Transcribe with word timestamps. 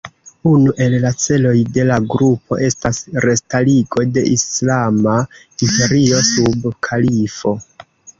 Unu 0.51 0.71
el 0.83 0.93
la 1.01 1.09
celoj 1.23 1.57
de 1.75 1.83
la 1.89 1.97
grupo 2.13 2.57
estas 2.67 3.01
restarigo 3.25 4.05
de 4.15 4.23
islama 4.37 5.13
imperio 5.67 6.23
sub 6.31 6.67
kalifo. 6.89 7.55